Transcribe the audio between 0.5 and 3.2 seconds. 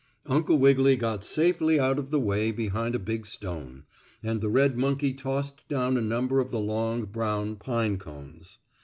Wiggily got safely out of the way behind a